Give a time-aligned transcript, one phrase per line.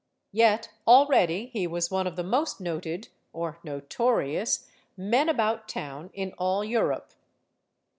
[0.31, 6.33] Yet already he was one of the most noted or notorious men about town in
[6.39, 7.11] all Europe.